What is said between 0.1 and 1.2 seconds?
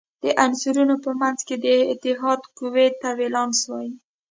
د عنصرونو په